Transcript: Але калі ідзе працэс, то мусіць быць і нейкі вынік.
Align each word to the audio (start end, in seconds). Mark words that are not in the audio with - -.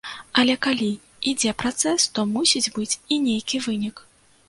Але 0.43 0.55
калі 0.65 0.87
ідзе 1.33 1.53
працэс, 1.65 2.01
то 2.17 2.27
мусіць 2.35 2.73
быць 2.81 2.91
і 3.13 3.23
нейкі 3.31 3.65
вынік. 3.71 4.07